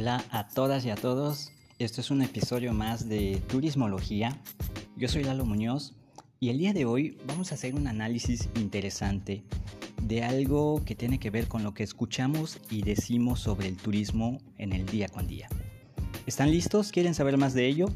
[0.00, 1.50] Hola a todas y a todos.
[1.80, 4.40] Esto es un episodio más de Turismología.
[4.96, 5.96] Yo soy Lalo Muñoz
[6.38, 9.42] y el día de hoy vamos a hacer un análisis interesante
[10.00, 14.38] de algo que tiene que ver con lo que escuchamos y decimos sobre el turismo
[14.56, 15.48] en el día con día.
[16.26, 16.92] ¿Están listos?
[16.92, 17.86] ¿Quieren saber más de ello?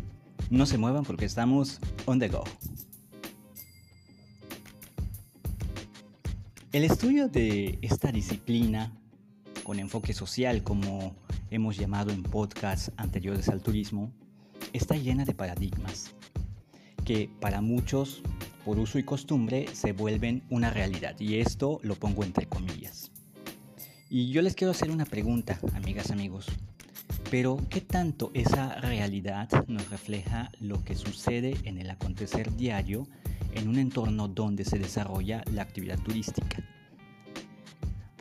[0.50, 2.42] No se muevan porque estamos on the go.
[6.72, 8.92] El estudio de esta disciplina
[9.62, 11.14] con enfoque social, como
[11.54, 14.10] hemos llamado en podcasts anteriores al turismo,
[14.72, 16.14] está llena de paradigmas
[17.04, 18.22] que para muchos,
[18.64, 21.18] por uso y costumbre, se vuelven una realidad.
[21.18, 23.10] Y esto lo pongo entre comillas.
[24.08, 26.46] Y yo les quiero hacer una pregunta, amigas, amigos.
[27.30, 33.06] Pero, ¿qué tanto esa realidad nos refleja lo que sucede en el acontecer diario
[33.54, 36.62] en un entorno donde se desarrolla la actividad turística?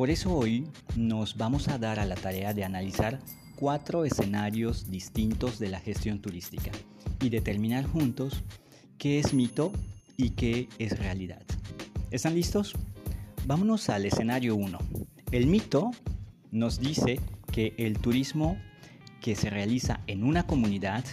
[0.01, 3.19] Por eso hoy nos vamos a dar a la tarea de analizar
[3.55, 6.71] cuatro escenarios distintos de la gestión turística
[7.21, 8.41] y determinar juntos
[8.97, 9.71] qué es mito
[10.17, 11.43] y qué es realidad.
[12.09, 12.73] ¿Están listos?
[13.45, 14.79] Vámonos al escenario 1.
[15.31, 15.91] El mito
[16.49, 17.19] nos dice
[17.51, 18.57] que el turismo
[19.21, 21.05] que se realiza en una comunidad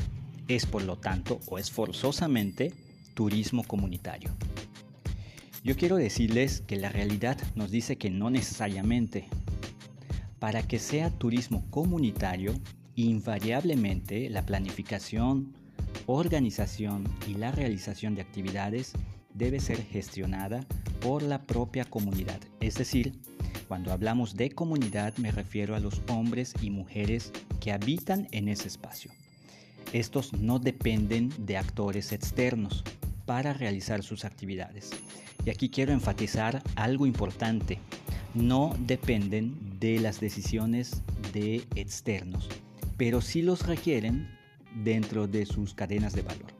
[0.48, 2.72] es por lo tanto o es forzosamente
[3.12, 4.34] turismo comunitario.
[5.64, 9.28] Yo quiero decirles que la realidad nos dice que no necesariamente.
[10.38, 12.54] Para que sea turismo comunitario,
[12.94, 15.52] invariablemente la planificación,
[16.06, 18.92] organización y la realización de actividades
[19.34, 20.64] debe ser gestionada
[21.00, 22.40] por la propia comunidad.
[22.60, 23.18] Es decir,
[23.66, 28.68] cuando hablamos de comunidad me refiero a los hombres y mujeres que habitan en ese
[28.68, 29.10] espacio.
[29.92, 32.84] Estos no dependen de actores externos
[33.26, 34.90] para realizar sus actividades.
[35.48, 37.78] Y aquí quiero enfatizar algo importante.
[38.34, 42.50] No dependen de las decisiones de externos,
[42.98, 44.28] pero sí los requieren
[44.84, 46.52] dentro de sus cadenas de valor.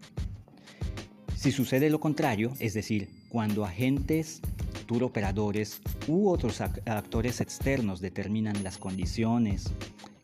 [1.37, 4.41] Si sucede lo contrario, es decir, cuando agentes,
[4.87, 9.71] tour operadores u otros actores externos determinan las condiciones,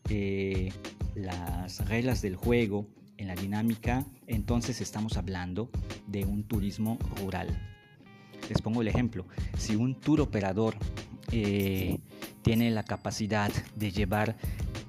[0.09, 0.73] eh,
[1.13, 2.87] las reglas del juego
[3.17, 5.69] en la dinámica, entonces estamos hablando
[6.07, 7.74] de un turismo rural.
[8.49, 9.25] Les pongo el ejemplo,
[9.57, 10.75] si un tour operador
[11.31, 11.97] eh,
[12.41, 14.35] tiene la capacidad de llevar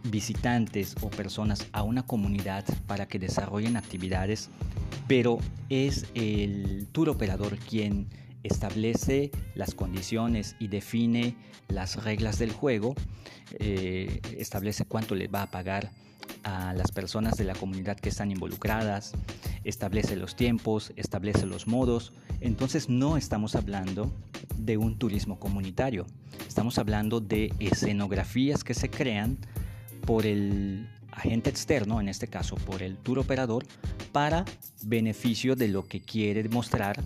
[0.05, 4.51] visitantes o personas a una comunidad para que desarrollen actividades,
[5.09, 8.09] pero es el tour operador quien
[8.43, 11.35] establece las condiciones y define
[11.69, 12.95] las reglas del juego,
[13.59, 15.91] eh, establece cuánto le va a pagar
[16.47, 19.13] a las personas de la comunidad que están involucradas,
[19.65, 22.13] establece los tiempos, establece los modos.
[22.41, 24.13] Entonces no estamos hablando
[24.57, 26.07] de un turismo comunitario,
[26.47, 29.39] estamos hablando de escenografías que se crean
[30.07, 33.67] por el agente externo, en este caso por el tour operador,
[34.13, 34.45] para
[34.85, 37.03] beneficio de lo que quiere mostrar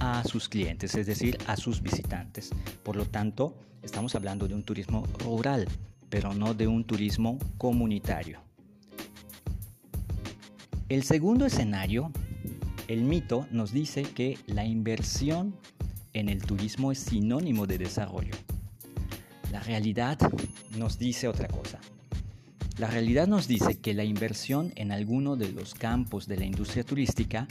[0.00, 2.50] a sus clientes, es decir, a sus visitantes.
[2.82, 3.54] Por lo tanto,
[3.84, 5.68] estamos hablando de un turismo rural,
[6.10, 8.40] pero no de un turismo comunitario.
[10.92, 12.12] El segundo escenario,
[12.86, 15.56] el mito, nos dice que la inversión
[16.12, 18.34] en el turismo es sinónimo de desarrollo.
[19.50, 20.18] La realidad
[20.76, 21.80] nos dice otra cosa.
[22.76, 26.84] La realidad nos dice que la inversión en alguno de los campos de la industria
[26.84, 27.48] turística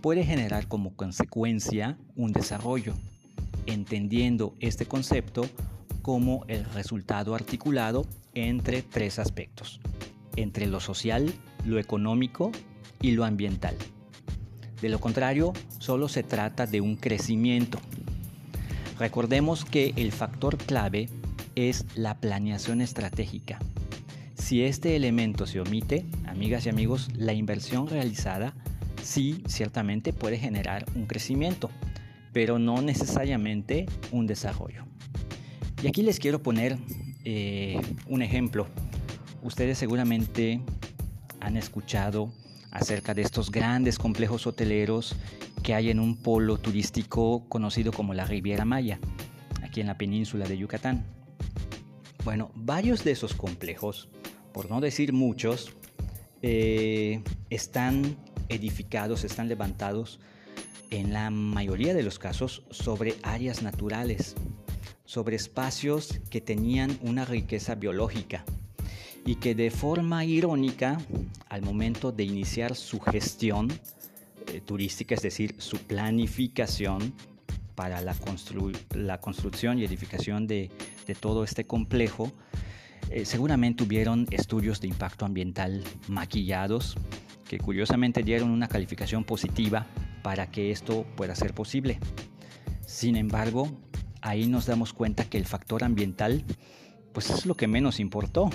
[0.00, 2.94] puede generar como consecuencia un desarrollo,
[3.66, 5.44] entendiendo este concepto
[6.02, 9.80] como el resultado articulado entre tres aspectos,
[10.36, 12.52] entre lo social, lo económico
[13.00, 13.76] y lo ambiental.
[14.80, 17.78] De lo contrario, solo se trata de un crecimiento.
[18.98, 21.08] Recordemos que el factor clave
[21.54, 23.58] es la planeación estratégica.
[24.34, 28.54] Si este elemento se omite, amigas y amigos, la inversión realizada
[29.02, 31.70] sí ciertamente puede generar un crecimiento,
[32.32, 34.84] pero no necesariamente un desarrollo.
[35.82, 36.78] Y aquí les quiero poner
[37.24, 38.66] eh, un ejemplo.
[39.42, 40.60] Ustedes seguramente
[41.40, 42.32] han escuchado
[42.76, 45.16] acerca de estos grandes complejos hoteleros
[45.62, 49.00] que hay en un polo turístico conocido como la Riviera Maya,
[49.62, 51.04] aquí en la península de Yucatán.
[52.22, 54.08] Bueno, varios de esos complejos,
[54.52, 55.72] por no decir muchos,
[56.42, 58.16] eh, están
[58.50, 60.20] edificados, están levantados
[60.90, 64.34] en la mayoría de los casos sobre áreas naturales,
[65.06, 68.44] sobre espacios que tenían una riqueza biológica
[69.26, 70.98] y que de forma irónica,
[71.48, 73.68] al momento de iniciar su gestión
[74.46, 77.12] eh, turística, es decir, su planificación
[77.74, 78.14] para la,
[78.94, 80.70] la construcción y edificación de,
[81.06, 82.32] de todo este complejo,
[83.10, 86.96] eh, seguramente hubieron estudios de impacto ambiental maquillados
[87.48, 89.86] que curiosamente dieron una calificación positiva
[90.22, 91.98] para que esto pueda ser posible.
[92.86, 93.70] Sin embargo,
[94.22, 96.44] ahí nos damos cuenta que el factor ambiental
[97.12, 98.50] pues es lo que menos importó,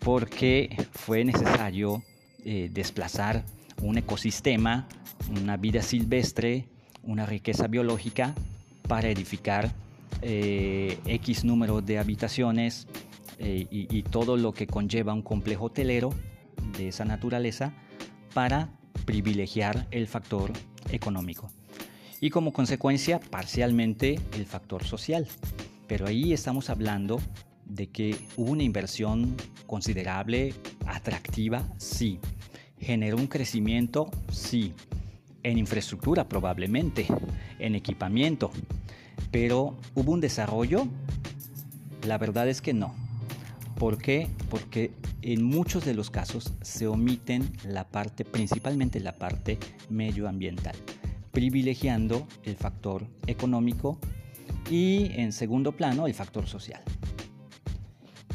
[0.00, 2.02] porque fue necesario
[2.44, 3.44] eh, desplazar
[3.82, 4.88] un ecosistema,
[5.30, 6.66] una vida silvestre,
[7.02, 8.34] una riqueza biológica
[8.88, 9.72] para edificar
[10.22, 12.88] eh, X número de habitaciones
[13.38, 16.10] eh, y, y todo lo que conlleva un complejo hotelero
[16.76, 17.72] de esa naturaleza
[18.34, 18.70] para
[19.04, 20.52] privilegiar el factor
[20.90, 21.50] económico
[22.20, 25.26] y como consecuencia parcialmente el factor social.
[25.86, 27.20] Pero ahí estamos hablando
[27.70, 29.36] de que hubo una inversión
[29.66, 30.54] considerable,
[30.86, 32.18] atractiva, sí.
[32.78, 34.72] Generó un crecimiento, sí.
[35.42, 37.06] En infraestructura probablemente,
[37.58, 38.50] en equipamiento.
[39.30, 40.86] Pero hubo un desarrollo,
[42.06, 42.94] la verdad es que no.
[43.78, 44.28] ¿Por qué?
[44.50, 44.92] Porque
[45.22, 49.58] en muchos de los casos se omiten la parte, principalmente la parte
[49.88, 50.74] medioambiental,
[51.30, 53.98] privilegiando el factor económico
[54.70, 56.82] y en segundo plano el factor social.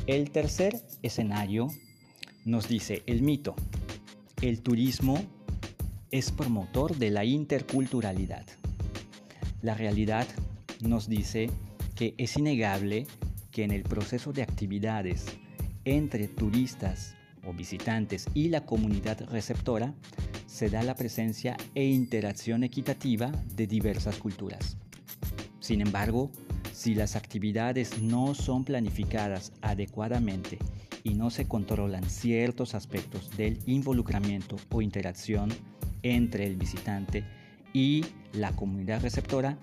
[0.07, 1.67] El tercer escenario
[2.45, 3.55] nos dice el mito.
[4.39, 5.19] El turismo
[6.11, 8.45] es promotor de la interculturalidad.
[9.63, 10.27] La realidad
[10.81, 11.49] nos dice
[11.95, 13.07] que es innegable
[13.49, 15.25] que en el proceso de actividades
[15.85, 19.95] entre turistas o visitantes y la comunidad receptora
[20.45, 24.77] se da la presencia e interacción equitativa de diversas culturas.
[25.59, 26.29] Sin embargo,
[26.75, 30.59] si las actividades no son planificadas adecuadamente
[31.05, 35.49] y no se controlan ciertos aspectos del involucramiento o interacción
[36.03, 37.23] entre el visitante
[37.71, 39.57] y la comunidad receptora,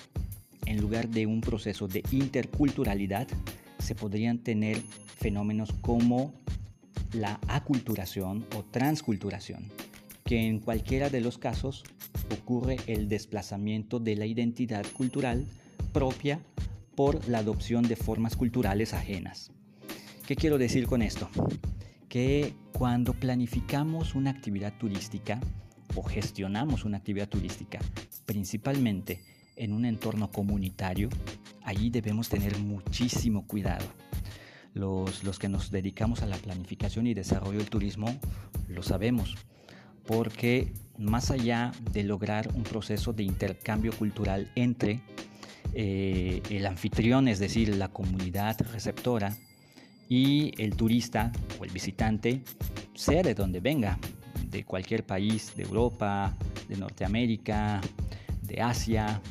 [0.64, 3.28] en lugar de un proceso de interculturalidad,
[3.78, 4.78] se podrían tener
[5.18, 6.32] fenómenos como
[7.12, 9.70] la aculturación o transculturación,
[10.24, 11.84] que en cualquiera de los casos
[12.32, 15.44] ocurre el desplazamiento de la identidad cultural
[15.92, 16.40] propia
[16.94, 19.50] por la adopción de formas culturales ajenas.
[20.26, 21.28] ¿Qué quiero decir con esto?
[22.08, 25.40] Que cuando planificamos una actividad turística
[25.94, 27.78] o gestionamos una actividad turística,
[28.26, 29.22] principalmente
[29.56, 31.08] en un entorno comunitario,
[31.62, 33.86] allí debemos tener muchísimo cuidado.
[34.74, 38.18] Los, los, que nos dedicamos a la planificación y desarrollo del turismo
[38.68, 39.36] lo sabemos,
[40.06, 45.02] porque más allá de lograr un proceso de intercambio cultural entre
[45.74, 49.36] eh, el anfitrión, es decir, la comunidad receptora,
[50.08, 52.42] y el turista o el visitante,
[52.94, 53.98] sea de donde venga,
[54.50, 56.36] de cualquier país, de Europa,
[56.68, 57.80] de Norteamérica,
[58.42, 59.22] de Asia,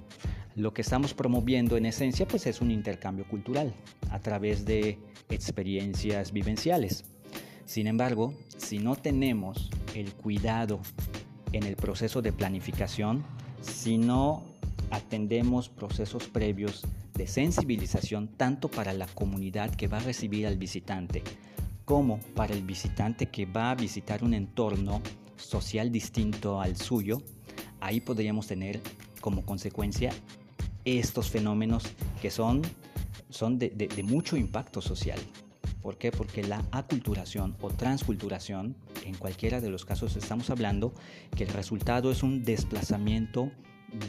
[0.56, 3.74] lo que estamos promoviendo en esencia pues es un intercambio cultural
[4.10, 4.98] a través de
[5.30, 7.06] experiencias vivenciales.
[7.66, 10.82] Sin embargo, si no tenemos el cuidado
[11.54, 13.24] en el proceso de planificación,
[13.62, 14.50] si no
[14.92, 16.84] atendemos procesos previos
[17.16, 21.24] de sensibilización tanto para la comunidad que va a recibir al visitante
[21.86, 25.02] como para el visitante que va a visitar un entorno
[25.36, 27.22] social distinto al suyo,
[27.80, 28.80] ahí podríamos tener
[29.20, 30.14] como consecuencia
[30.86, 31.84] estos fenómenos
[32.22, 32.62] que son,
[33.30, 35.20] son de, mucho impacto social.
[35.82, 36.12] ¿Por qué?
[36.12, 40.94] Porque la aculturación o transculturación, en cualquiera de los casos estamos hablando
[41.36, 43.51] que el resultado es un desplazamiento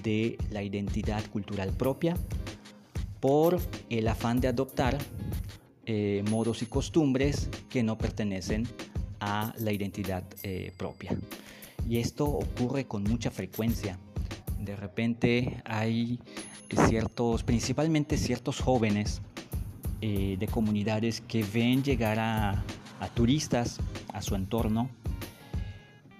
[0.03, 2.17] de la identidad cultural propia
[3.21, 4.99] por el afán de adoptar
[5.87, 8.67] eh, modos y costumbres que no pertenecen
[9.21, 11.17] a la identidad eh, propia.
[11.89, 13.99] Y esto ocurre con mucha frecuencia.
[14.61, 16.21] De repente hay
[16.89, 19.23] ciertos, principalmente ciertos jóvenes
[20.01, 22.65] eh, de comunidades que ven llegar a,
[23.15, 23.81] turistas
[24.13, 24.89] a su entorno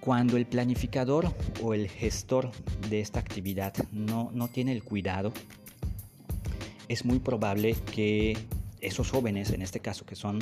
[0.03, 2.51] cuando el planificador o el gestor
[2.89, 5.31] de esta actividad no, no tiene el cuidado,
[6.89, 8.37] es muy probable que
[8.81, 10.39] esos jóvenes, en este caso que son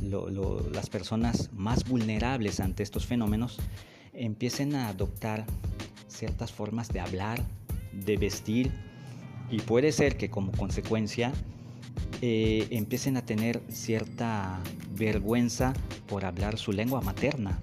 [0.00, 3.58] las personas más vulnerables ante estos fenómenos,
[4.12, 5.44] empiecen a adoptar
[6.06, 7.42] ciertas formas de hablar,
[7.92, 8.70] de vestir,
[9.50, 11.32] y puede ser que como consecuencia
[12.22, 14.60] eh, empiecen a tener cierta
[14.92, 15.72] vergüenza
[16.06, 17.58] por hablar su lengua materna.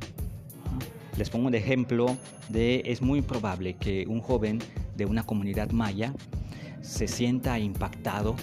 [1.17, 2.15] Les pongo un ejemplo
[2.49, 4.59] de, es muy probable que un joven
[4.95, 6.13] de una comunidad maya
[6.81, 8.35] se sienta impactado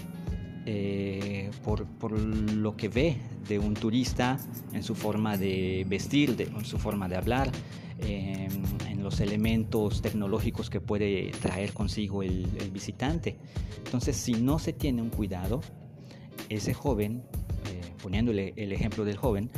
[0.66, 1.86] eh, por,
[2.18, 3.16] lo que ve
[3.48, 4.38] de un turista
[4.72, 7.50] en su forma de vestir, en su forma de hablar,
[8.00, 13.36] en, los elementos tecnológicos que puede traer consigo el, visitante.
[13.84, 15.60] Entonces, si no se tiene un cuidado,
[16.48, 17.22] ese joven,
[17.70, 19.50] eh, poniéndole el ejemplo del joven,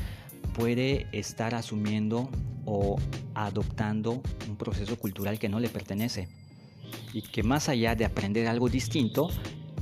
[0.52, 2.28] puede estar asumiendo
[2.66, 2.98] o
[3.34, 6.28] adoptando un proceso cultural que no le pertenece
[7.12, 9.30] y que más allá de aprender algo distinto,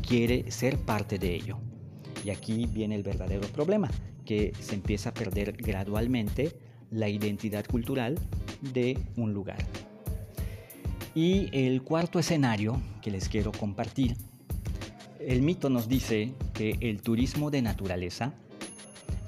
[0.06, 1.58] quiere ser parte de ello.
[2.24, 3.90] Y aquí viene el verdadero problema,
[4.24, 6.56] que se empieza a perder gradualmente
[6.90, 8.18] la identidad cultural
[8.60, 9.58] de un lugar.
[11.14, 14.16] Y el cuarto escenario que les quiero compartir,
[15.20, 18.34] el mito nos dice que el turismo de naturaleza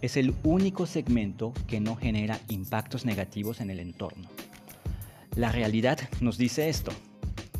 [0.07, 4.29] es el único segmento que no genera impactos negativos en el entorno.
[5.35, 6.93] La realidad nos dice esto.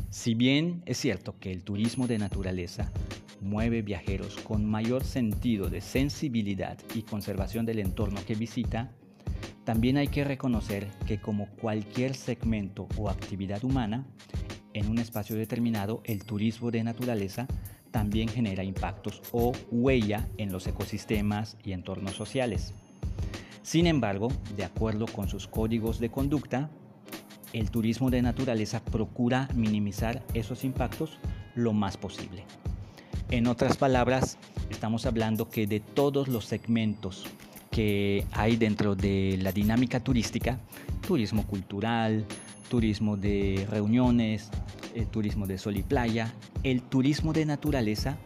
[0.09, 2.89] Si bien es cierto que el turismo de naturaleza
[3.41, 8.91] mueve viajeros con mayor sentido de sensibilidad y conservación del entorno que visita,
[9.65, 14.07] también hay que reconocer que como cualquier segmento o actividad humana,
[14.71, 17.45] en un espacio determinado el turismo de naturaleza
[17.97, 22.75] también genera impactos o huella en los ecosistemas y entornos sociales.
[23.63, 26.69] Sin embargo, de acuerdo con sus códigos de conducta,
[27.53, 31.17] el turismo de naturaleza procura minimizar esos impactos
[31.55, 32.43] lo más posible.
[33.31, 34.37] En otras palabras,
[34.69, 37.25] estamos hablando que de todos los segmentos
[37.71, 40.59] que hay dentro de la dinámica turística,
[41.07, 42.27] turismo cultural,
[42.69, 44.51] turismo de reuniones,
[44.97, 48.17] el turismo de sol y playa, el turismo de naturaleza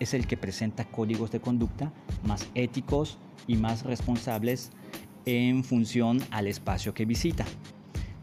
[0.00, 1.92] es el que presenta códigos de conducta
[2.26, 4.70] más éticos y más responsables
[5.26, 7.44] en función al espacio que visita.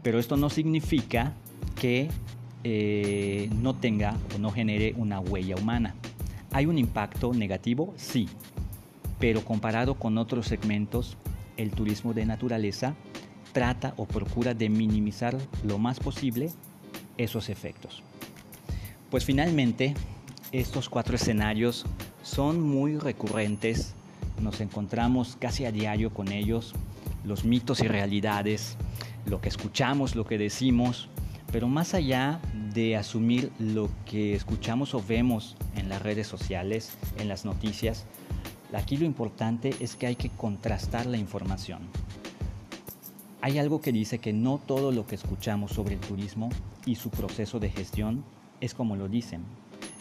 [0.02, 1.32] Pero esto no significa
[1.80, 2.08] que
[2.64, 5.94] eh, no tenga o no genere una huella humana.
[6.50, 7.94] ¿Hay un impacto negativo?
[7.96, 8.28] Sí,
[9.20, 11.16] pero comparado con otros segmentos,
[11.56, 12.96] el turismo de naturaleza
[13.52, 16.50] trata o procura de minimizar lo más posible
[17.18, 18.02] esos efectos.
[19.10, 19.94] Pues finalmente,
[20.52, 21.84] estos cuatro escenarios
[22.22, 23.94] son muy recurrentes,
[24.40, 26.74] nos encontramos casi a diario con ellos,
[27.24, 28.76] los mitos y realidades,
[29.26, 31.08] lo que escuchamos, lo que decimos,
[31.52, 32.40] pero más allá
[32.72, 38.06] de asumir lo que escuchamos o vemos en las redes sociales, en las noticias,
[38.72, 41.80] aquí lo importante es que hay que contrastar la información.
[43.44, 46.48] Hay algo que dice que no todo lo que escuchamos sobre el turismo
[46.86, 48.24] y su proceso de gestión
[48.60, 49.42] es como lo dicen.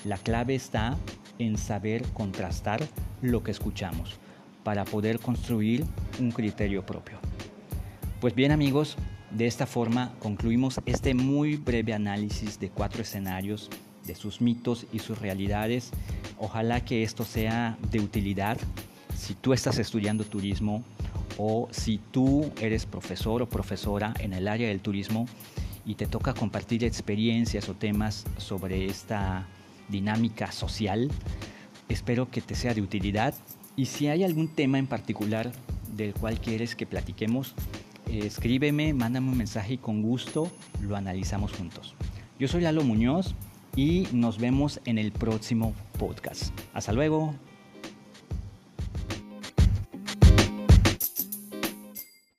[0.05, 0.95] La clave está
[1.39, 2.88] en saber contrastar
[3.24, 4.19] lo que escuchamos
[4.63, 5.83] para poder construir
[6.19, 7.17] un criterio propio.
[8.19, 8.95] Pues bien amigos,
[9.31, 13.71] de esta forma concluimos este muy breve análisis de cuatro escenarios,
[14.05, 15.89] de sus mitos y sus realidades.
[16.38, 18.60] Ojalá que esto sea de utilidad
[19.17, 20.83] si tú estás estudiando turismo
[21.43, 25.25] o si tú eres profesor o profesora en el área del turismo
[25.88, 29.48] y te toca compartir experiencias o temas sobre esta
[29.89, 31.10] dinámica social.
[31.89, 33.33] Espero que te sea de utilidad
[33.75, 35.51] y si hay algún tema en particular
[35.98, 37.55] del cual quieres que platiquemos,
[38.05, 40.48] escríbeme, mándame un mensaje y con gusto
[40.79, 41.95] lo analizamos juntos.
[42.38, 43.33] Yo soy Lalo Muñoz
[43.75, 46.53] y nos vemos en el próximo podcast.
[46.75, 47.33] Hasta luego.